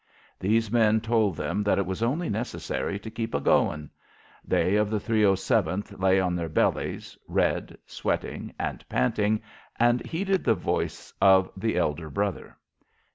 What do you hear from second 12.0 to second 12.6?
brother.